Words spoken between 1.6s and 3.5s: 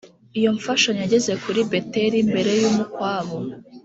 beteli mbere y’umukwabu